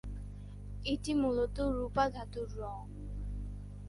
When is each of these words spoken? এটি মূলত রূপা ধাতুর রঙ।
এটি 0.85 1.11
মূলত 1.13 1.57
রূপা 1.77 2.05
ধাতুর 2.09 2.47
রঙ। 2.57 2.79